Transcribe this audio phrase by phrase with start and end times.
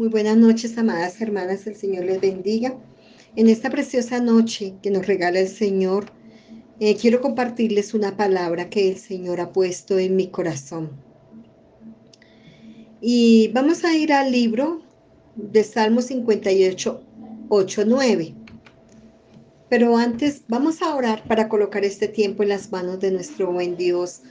[0.00, 1.66] Muy buenas noches, amadas hermanas.
[1.66, 2.74] El Señor les bendiga.
[3.36, 6.06] En esta preciosa noche que nos regala el Señor,
[6.80, 10.92] eh, quiero compartirles una palabra que el Señor ha puesto en mi corazón.
[13.02, 14.80] Y vamos a ir al libro
[15.36, 17.02] de Salmo 58,
[17.50, 18.34] 8, 9.
[19.68, 23.76] Pero antes vamos a orar para colocar este tiempo en las manos de nuestro buen
[23.76, 24.22] Dios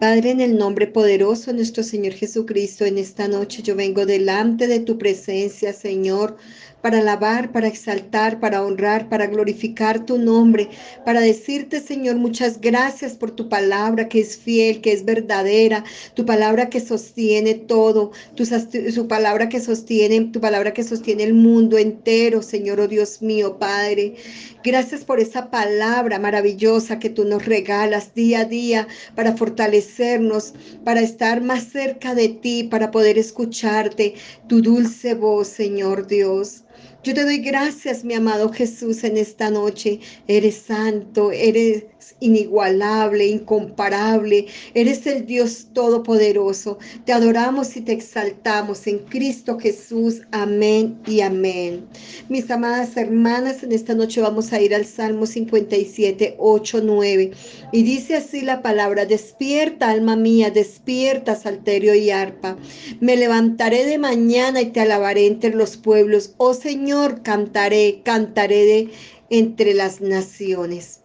[0.00, 4.66] Padre, en el nombre poderoso de nuestro Señor Jesucristo, en esta noche yo vengo delante
[4.66, 6.38] de tu presencia, Señor,
[6.82, 10.68] para alabar, para exaltar, para honrar, para glorificar tu nombre,
[11.04, 15.84] para decirte, Señor, muchas gracias por tu palabra que es fiel, que es verdadera,
[16.14, 21.78] tu palabra que sostiene todo, tu, palabra que sostiene, tu palabra que sostiene el mundo
[21.78, 24.14] entero, Señor, oh Dios mío, Padre.
[24.62, 30.52] Gracias por esa palabra maravillosa que tú nos regalas día a día para fortalecernos,
[30.84, 34.14] para estar más cerca de ti, para poder escucharte,
[34.48, 36.64] tu dulce voz, Señor Dios.
[37.02, 40.00] Yo te doy gracias, mi amado Jesús, en esta noche.
[40.26, 41.86] Eres santo, eres
[42.20, 44.46] inigualable, incomparable.
[44.74, 46.78] Eres el Dios todopoderoso.
[47.04, 50.22] Te adoramos y te exaltamos en Cristo Jesús.
[50.32, 51.86] Amén y amén.
[52.28, 57.30] Mis amadas hermanas, en esta noche vamos a ir al Salmo 57, 8, 9.
[57.72, 62.56] Y dice así la palabra, despierta alma mía, despierta salterio y arpa.
[63.00, 66.34] Me levantaré de mañana y te alabaré entre los pueblos.
[66.36, 68.90] Oh Señor, cantaré, cantaré de
[69.30, 70.99] entre las naciones.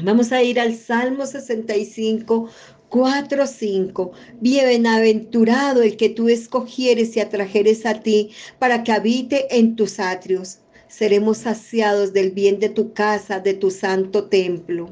[0.00, 2.48] Vamos a ir al Salmo 65,
[2.88, 4.12] 4, 5.
[4.40, 10.58] Bienaventurado el que tú escogieres y atrajeres a ti para que habite en tus atrios.
[10.88, 14.88] Seremos saciados del bien de tu casa, de tu santo templo.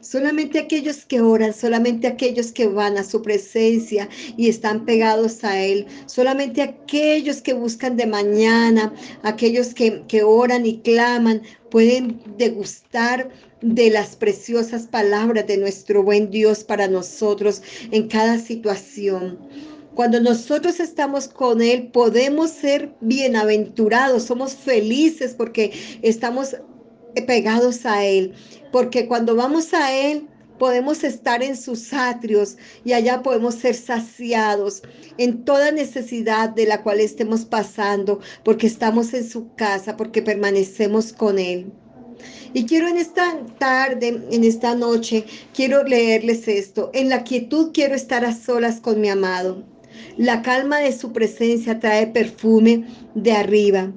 [0.00, 5.60] Solamente aquellos que oran, solamente aquellos que van a su presencia y están pegados a
[5.60, 8.94] Él, solamente aquellos que buscan de mañana,
[9.24, 11.42] aquellos que, que oran y claman,
[11.76, 13.28] pueden degustar
[13.60, 17.60] de las preciosas palabras de nuestro buen Dios para nosotros
[17.90, 19.38] en cada situación.
[19.94, 25.70] Cuando nosotros estamos con Él, podemos ser bienaventurados, somos felices porque
[26.00, 26.56] estamos
[27.26, 28.32] pegados a Él,
[28.72, 30.26] porque cuando vamos a Él,
[30.58, 34.82] podemos estar en sus atrios y allá podemos ser saciados
[35.18, 41.12] en toda necesidad de la cual estemos pasando, porque estamos en su casa, porque permanecemos
[41.12, 41.72] con Él.
[42.54, 45.24] Y quiero en esta tarde, en esta noche,
[45.54, 46.90] quiero leerles esto.
[46.94, 49.64] En la quietud quiero estar a solas con mi amado.
[50.16, 53.92] La calma de su presencia trae perfume de arriba.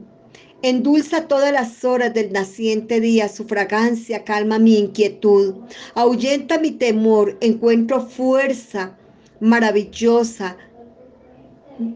[0.62, 5.56] Endulza todas las horas del naciente día, su fragancia calma mi inquietud,
[5.96, 8.97] ahuyenta mi temor, encuentro fuerza
[9.40, 10.58] maravillosa.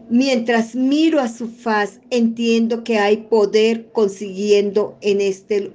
[0.08, 5.72] Mientras miro a su faz, entiendo que hay poder consiguiendo en este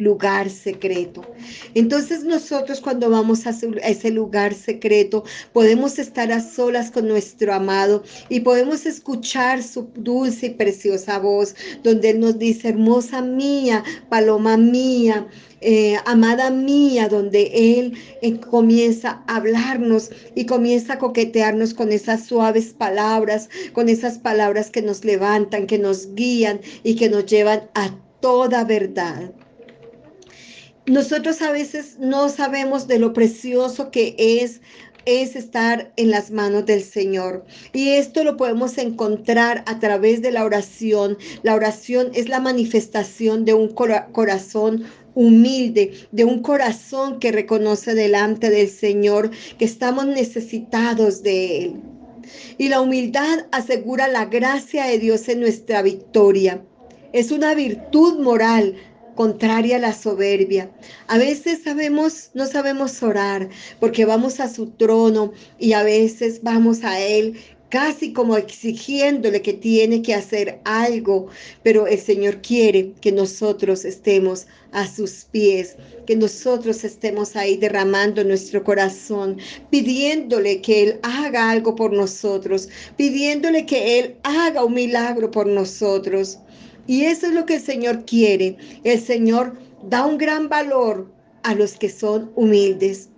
[0.00, 1.22] lugar secreto.
[1.74, 8.02] Entonces nosotros cuando vamos a, ese lugar secreto podemos estar a solas con nuestro amado
[8.28, 14.56] y podemos escuchar su dulce y preciosa voz donde Él nos dice, hermosa mía, paloma
[14.56, 15.28] mía.
[15.62, 22.24] Eh, amada mía, donde Él eh, comienza a hablarnos y comienza a coquetearnos con esas
[22.24, 27.68] suaves palabras, con esas palabras que nos levantan, que nos guían y que nos llevan
[27.74, 29.34] a toda verdad.
[30.86, 34.60] Nosotros a veces no sabemos de lo precioso que es
[35.06, 37.44] es estar en las manos del Señor.
[37.72, 41.16] Y esto lo podemos encontrar a través de la oración.
[41.42, 48.50] La oración es la manifestación de un corazón humilde, de un corazón que reconoce delante
[48.50, 51.80] del Señor que estamos necesitados de Él.
[52.58, 56.62] Y la humildad asegura la gracia de Dios en nuestra victoria.
[57.12, 58.76] Es una virtud moral
[59.20, 60.70] contraria a la soberbia.
[61.06, 66.84] A veces sabemos, no sabemos orar porque vamos a su trono y a veces vamos
[66.84, 67.36] a Él
[67.68, 71.28] casi como exigiéndole que tiene que hacer algo,
[71.62, 75.76] pero el Señor quiere que nosotros estemos a sus pies,
[76.06, 79.36] que nosotros estemos ahí derramando nuestro corazón,
[79.68, 86.38] pidiéndole que Él haga algo por nosotros, pidiéndole que Él haga un milagro por nosotros.
[86.90, 88.56] Y eso es lo que el Señor quiere.
[88.82, 89.56] El Señor
[89.88, 91.08] da un gran valor
[91.44, 93.10] a los que son humildes.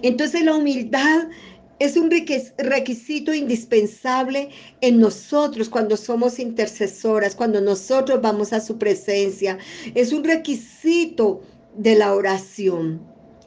[0.00, 1.28] Entonces la humildad
[1.78, 4.48] es un requisito indispensable
[4.80, 9.58] en nosotros cuando somos intercesoras, cuando nosotros vamos a su presencia.
[9.94, 11.42] Es un requisito
[11.76, 12.98] de la oración.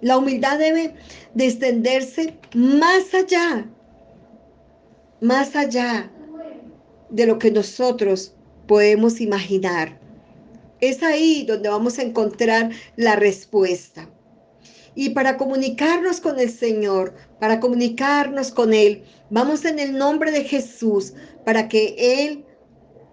[0.02, 0.94] La humildad debe
[1.34, 3.68] de extenderse más allá,
[5.22, 6.12] más allá
[7.10, 8.36] de lo que nosotros
[8.72, 10.00] podemos imaginar.
[10.80, 14.10] Es ahí donde vamos a encontrar la respuesta.
[14.96, 20.46] Y para comunicarnos con el Señor, para comunicarnos con Él, vamos en el nombre de
[20.46, 21.12] Jesús
[21.44, 22.46] para que Él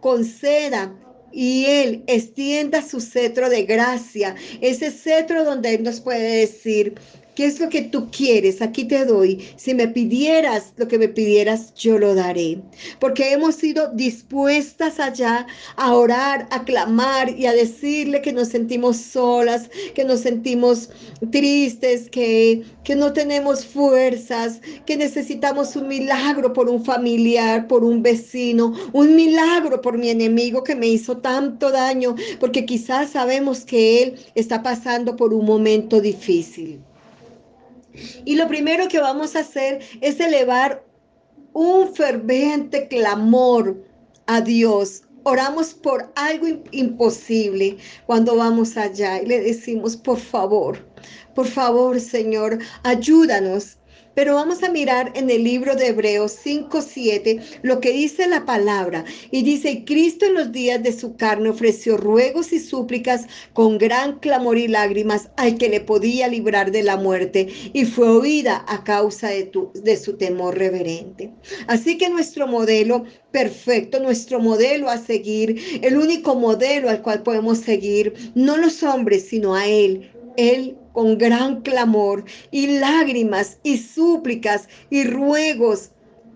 [0.00, 0.94] conceda
[1.32, 6.94] y Él extienda su cetro de gracia, ese cetro donde Él nos puede decir,
[7.38, 8.60] ¿Qué es lo que tú quieres?
[8.60, 9.46] Aquí te doy.
[9.54, 12.60] Si me pidieras lo que me pidieras, yo lo daré.
[12.98, 15.46] Porque hemos sido dispuestas allá
[15.76, 20.90] a orar, a clamar y a decirle que nos sentimos solas, que nos sentimos
[21.30, 28.02] tristes, que, que no tenemos fuerzas, que necesitamos un milagro por un familiar, por un
[28.02, 34.02] vecino, un milagro por mi enemigo que me hizo tanto daño, porque quizás sabemos que
[34.02, 36.80] él está pasando por un momento difícil.
[38.24, 40.84] Y lo primero que vamos a hacer es elevar
[41.52, 43.82] un ferviente clamor
[44.26, 45.02] a Dios.
[45.24, 50.78] Oramos por algo imposible cuando vamos allá y le decimos, por favor,
[51.34, 53.78] por favor, Señor, ayúdanos
[54.18, 58.44] pero vamos a mirar en el libro de Hebreos 5, 7 lo que dice la
[58.44, 59.04] palabra.
[59.30, 64.18] Y dice, Cristo en los días de su carne ofreció ruegos y súplicas con gran
[64.18, 68.82] clamor y lágrimas al que le podía librar de la muerte y fue oída a
[68.82, 71.32] causa de, de su temor reverente.
[71.68, 77.58] Así que nuestro modelo perfecto, nuestro modelo a seguir, el único modelo al cual podemos
[77.58, 80.10] seguir, no los hombres, sino a Él.
[80.36, 85.90] Él con gran clamor y lágrimas y súplicas y ruegos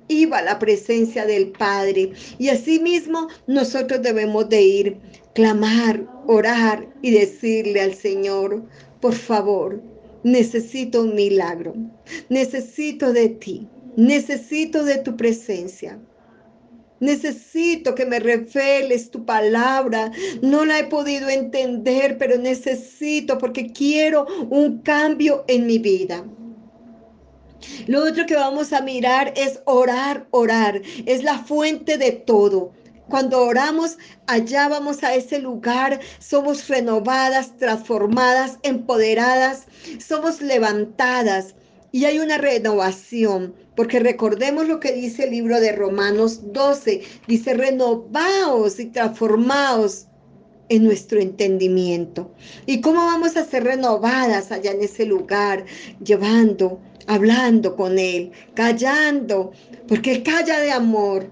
[0.06, 2.12] iba la presencia del Padre.
[2.38, 4.97] Y asimismo nosotros debemos de ir,
[5.35, 8.62] clamar, orar y decirle al Señor,
[9.00, 9.82] por favor,
[10.23, 11.75] necesito un milagro,
[12.29, 13.67] necesito de ti,
[13.97, 15.99] necesito de tu presencia.
[17.02, 20.12] Necesito que me reveles tu palabra.
[20.40, 26.25] No la he podido entender, pero necesito porque quiero un cambio en mi vida.
[27.88, 30.81] Lo otro que vamos a mirar es orar, orar.
[31.04, 32.72] Es la fuente de todo.
[33.08, 39.66] Cuando oramos, allá vamos a ese lugar, somos renovadas, transformadas, empoderadas,
[39.99, 41.56] somos levantadas
[41.92, 47.52] y hay una renovación, porque recordemos lo que dice el libro de Romanos 12, dice
[47.54, 50.06] renovaos y transformaos
[50.70, 52.34] en nuestro entendimiento.
[52.64, 55.66] ¿Y cómo vamos a ser renovadas allá en ese lugar,
[56.02, 59.52] llevando, hablando con Él, callando,
[59.86, 61.30] porque Él calla de amor.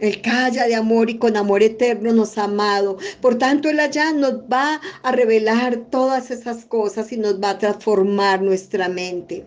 [0.00, 2.98] Él calla de amor y con amor eterno nos ha amado.
[3.20, 7.58] Por tanto, Él allá nos va a revelar todas esas cosas y nos va a
[7.58, 9.44] transformar nuestra mente.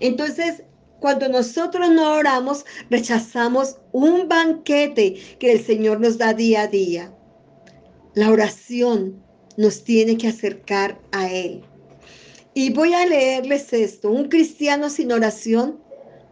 [0.00, 0.62] Entonces,
[1.02, 7.12] cuando nosotros no oramos, rechazamos un banquete que el Señor nos da día a día.
[8.14, 9.20] La oración
[9.56, 11.64] nos tiene que acercar a Él.
[12.54, 14.10] Y voy a leerles esto.
[14.10, 15.80] Un cristiano sin oración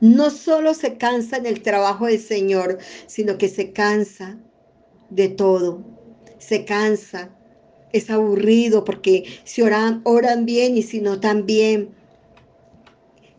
[0.00, 4.38] no solo se cansa en el trabajo del Señor, sino que se cansa
[5.10, 5.82] de todo.
[6.38, 7.31] Se cansa.
[7.92, 11.90] Es aburrido porque si oran, oran bien y si no también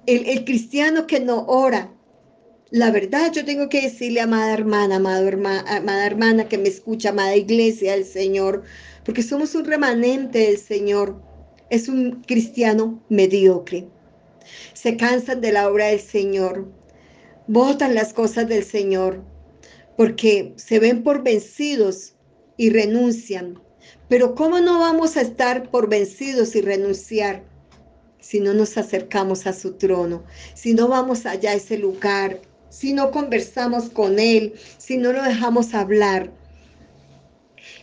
[0.06, 1.92] el, cristiano que no ora,
[2.70, 7.36] la verdad, yo tengo que decirle, amada hermana, amado amada hermana que me escucha, amada
[7.36, 8.64] iglesia del Señor,
[9.04, 11.22] porque somos un remanente del Señor,
[11.70, 13.88] es un cristiano mediocre.
[14.74, 16.68] Se cansan de la obra del Señor,
[17.48, 19.22] votan las cosas del Señor,
[19.98, 22.16] porque se ven por vencidos
[22.58, 23.62] y renuncian.
[24.08, 27.51] Pero ¿cómo no vamos a estar por vencidos y renunciar?
[28.22, 30.24] Si no nos acercamos a su trono,
[30.54, 35.22] si no vamos allá a ese lugar, si no conversamos con Él, si no lo
[35.22, 36.32] dejamos hablar.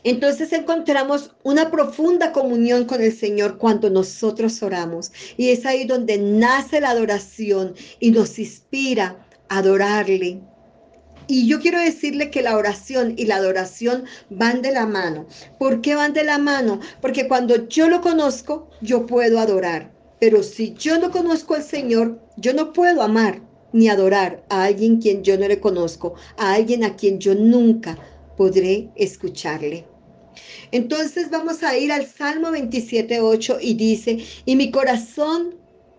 [0.05, 5.13] Entonces encontramos una profunda comunión con el Señor cuando nosotros oramos.
[5.37, 10.41] Y es ahí donde nace la adoración y nos inspira a adorarle.
[11.27, 15.27] Y yo quiero decirle que la oración y la adoración van de la mano.
[15.59, 16.81] ¿Por qué van de la mano?
[17.03, 19.98] Porque cuando yo lo conozco, yo puedo adorar.
[20.21, 23.41] Pero si yo no conozco al Señor, yo no puedo amar
[23.73, 27.99] ni adorar a alguien quien yo no le conozco, a alguien a quien yo nunca
[28.37, 29.85] podré escucharle.
[30.73, 35.57] Entonces vamos a ir al Salmo 27.8 y dice, y mi corazón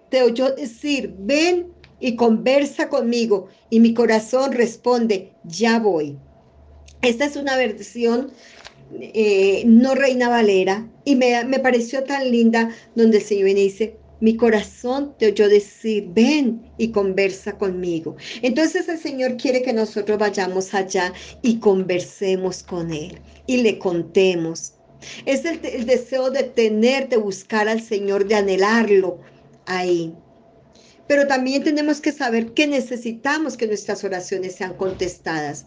[0.10, 1.68] te oyó decir, ven
[2.00, 3.48] y conversa conmigo.
[3.70, 6.18] Y mi corazón responde, ya voy.
[7.02, 8.32] Esta es una versión
[9.00, 14.36] eh, no Reina Valera y me, me pareció tan linda donde el Señor dice, mi
[14.36, 18.16] corazón te oyó decir, ven y conversa conmigo.
[18.42, 24.74] Entonces el Señor quiere que nosotros vayamos allá y conversemos con Él y le contemos.
[25.26, 29.20] Es el, deseo de tener, de buscar al Señor, de anhelarlo
[29.66, 30.14] ahí.
[31.08, 35.66] Pero también tenemos que saber que necesitamos que nuestras oraciones sean contestadas,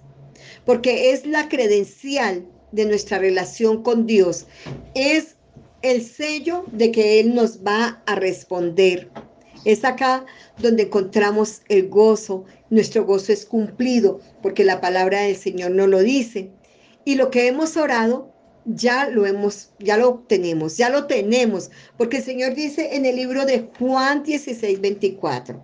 [0.66, 4.46] porque es la credencial de nuestra relación con Dios.
[4.94, 5.36] Es
[5.82, 9.10] el sello de que Él nos va a responder.
[9.64, 10.24] Es acá
[10.58, 12.44] donde encontramos el gozo.
[12.70, 16.50] Nuestro gozo es cumplido porque la palabra del Señor nos lo dice.
[17.04, 18.32] Y lo que hemos orado
[18.64, 23.16] ya lo hemos, ya lo obtenemos, ya lo tenemos, porque el Señor dice en el
[23.16, 25.62] libro de Juan 16, 24.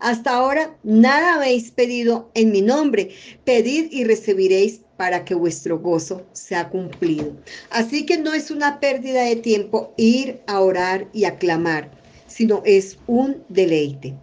[0.00, 3.10] Hasta ahora nada habéis pedido en mi nombre.
[3.44, 7.32] Pedid y recibiréis para que vuestro gozo sea cumplido.
[7.70, 11.90] Así que no es una pérdida de tiempo ir a orar y a clamar,
[12.26, 14.14] sino es un deleite.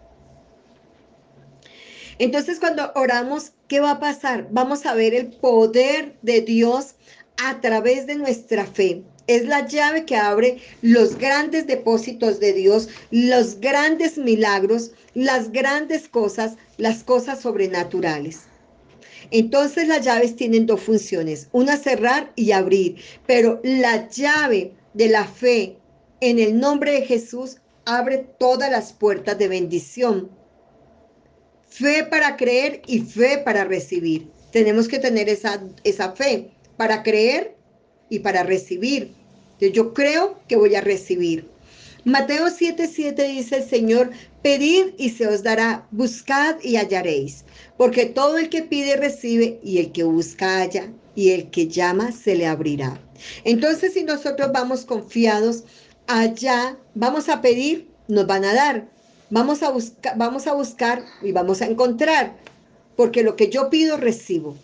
[2.20, 4.48] Entonces cuando oramos, ¿qué va a pasar?
[4.52, 6.96] Vamos a ver el poder de Dios
[7.44, 9.04] a través de nuestra fe.
[9.28, 16.08] Es la llave que abre los grandes depósitos de Dios, los grandes milagros, las grandes
[16.10, 18.42] cosas, las cosas sobrenaturales.
[19.32, 25.26] Entonces las llaves tienen dos funciones, una cerrar y abrir, pero la llave de la
[25.26, 25.78] fe
[26.20, 30.30] en el nombre de Jesús abre todas las puertas de bendición.
[31.70, 34.28] Fe para creer y fe para recibir.
[34.52, 37.56] Tenemos que tener esa, esa fe para creer
[38.10, 39.14] y para recibir.
[39.60, 41.48] Yo creo que voy a recibir.
[42.04, 44.10] Mateo 7:7 dice el Señor,
[44.42, 47.46] pedid y se os dará, buscad y hallaréis,
[47.82, 52.12] porque todo el que pide recibe y el que busca halla y el que llama
[52.12, 53.02] se le abrirá.
[53.44, 55.64] Entonces si nosotros vamos confiados
[56.06, 58.88] allá, vamos a pedir, nos van a dar.
[59.32, 62.38] Vamos a buscar, vamos a buscar y vamos a encontrar,
[62.96, 64.56] porque lo que yo pido recibo.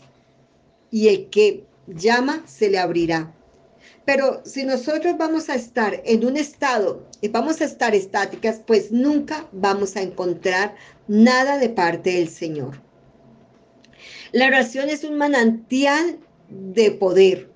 [0.91, 3.33] Y el que llama, se le abrirá.
[4.05, 8.91] Pero si nosotros vamos a estar en un estado y vamos a estar estáticas, pues
[8.91, 10.75] nunca vamos a encontrar
[11.07, 12.85] nada de parte del Señor.
[14.33, 16.19] La oración es un manantial
[16.49, 17.49] de poder.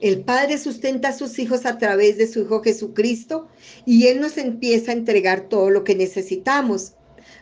[0.00, 3.48] El Padre sustenta a sus hijos a través de su Hijo Jesucristo
[3.86, 6.92] y Él nos empieza a entregar todo lo que necesitamos.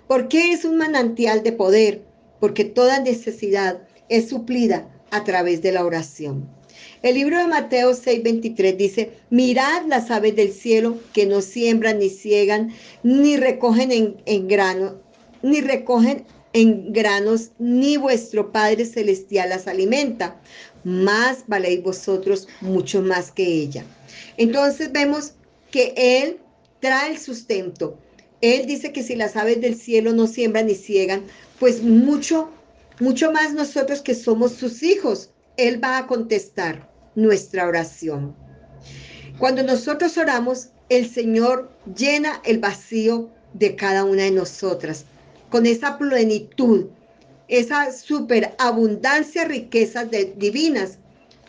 [0.06, 2.04] ¿Por qué es un manantial de poder?
[2.38, 6.48] Porque toda necesidad es suplida a través de la oración.
[7.02, 12.10] El libro de Mateo 6:23 dice, mirad las aves del cielo que no siembran ni
[12.10, 12.72] ciegan,
[13.02, 15.00] ni recogen en, en grano,
[15.42, 20.40] ni recogen en granos, ni vuestro Padre Celestial las alimenta.
[20.84, 23.84] Más valéis vosotros mucho más que ella.
[24.36, 25.34] Entonces vemos
[25.70, 26.38] que Él
[26.80, 27.98] trae el sustento.
[28.40, 31.24] Él dice que si las aves del cielo no siembran ni ciegan,
[31.58, 32.50] pues mucho
[33.00, 38.36] mucho más nosotros que somos sus hijos, Él va a contestar nuestra oración.
[39.38, 45.04] Cuando nosotros oramos, el Señor llena el vacío de cada una de nosotras
[45.52, 46.86] con esa plenitud,
[47.46, 50.98] esa superabundancia, riquezas de, divinas.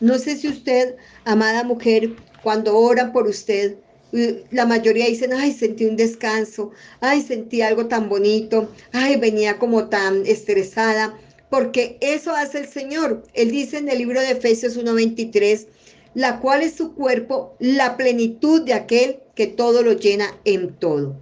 [0.02, 3.78] No sé si usted, amada mujer, cuando ora por usted,
[4.52, 9.88] la mayoría dicen, ay, sentí un descanso, ay, sentí algo tan bonito, ay, venía como
[9.88, 11.18] tan estresada,
[11.50, 13.24] porque eso hace el Señor.
[13.34, 15.68] Él dice en el libro de Efesios 1:23,
[16.14, 21.16] la cual es su cuerpo, la plenitud de aquel que todo lo llena en todo.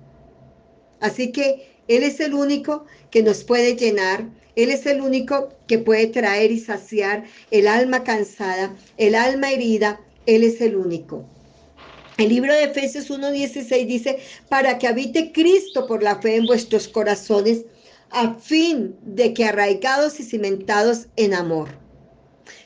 [1.00, 5.78] Así que Él es el único que nos puede llenar, Él es el único que
[5.78, 11.26] puede traer y saciar el alma cansada, el alma herida, Él es el único.
[12.18, 16.88] El libro de Efesios 1:16 dice, para que habite Cristo por la fe en vuestros
[16.88, 17.66] corazones,
[18.10, 21.68] a fin de que arraigados y cimentados en amor,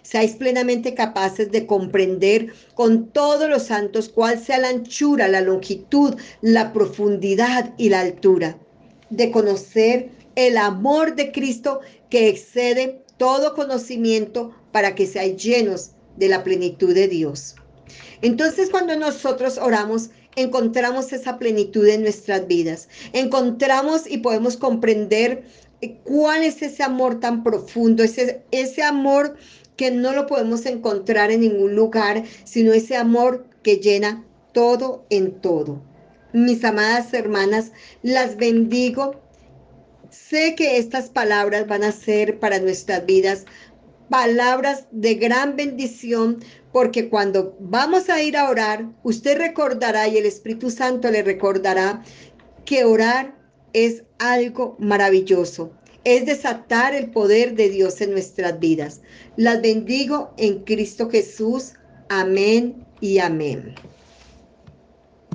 [0.04, 6.14] seáis plenamente capaces de comprender con todos los santos cuál sea la anchura, la longitud,
[6.42, 8.60] la profundidad y la altura,
[9.16, 11.80] de conocer el amor de Cristo
[12.10, 17.56] que excede todo conocimiento para que seáis llenos de la plenitud de Dios.
[18.22, 22.90] Entonces cuando nosotros oramos, encontramos esa plenitud en nuestras vidas.
[23.14, 25.46] Encontramos y podemos comprender
[25.82, 29.36] eh, cuál es ese amor tan profundo, ese, ese amor
[29.78, 35.42] que no lo podemos encontrar en ningún lugar, sino ese amor que llena todo en
[35.42, 35.82] todo.
[36.36, 37.72] Mis amadas hermanas,
[38.04, 39.22] las bendigo.
[40.10, 43.46] Sé que estas palabras van a ser para nuestras vidas
[44.10, 50.26] palabras de gran bendición, porque cuando vamos a ir a orar, usted recordará y el
[50.26, 52.04] Espíritu Santo le recordará
[52.66, 53.36] que orar
[53.72, 55.72] es algo maravilloso.
[56.04, 59.00] Es desatar el poder de Dios en nuestras vidas.
[59.38, 61.76] Las bendigo en Cristo Jesús.
[62.10, 63.74] Amén y amén.